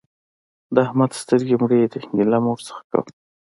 د 0.73 0.75
احمد 0.85 1.11
سترګې 1.21 1.55
مړې 1.61 1.81
دي؛ 1.91 2.01
ګيله 2.15 2.37
مه 2.43 2.49
ورڅخه 2.51 2.81
کوه. 2.91 3.09